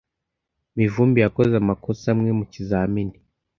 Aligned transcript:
Mivumbi 0.75 1.17
yakoze 1.25 1.53
amakosa 1.57 2.05
amwe 2.13 2.29
mukizamini. 2.37 3.15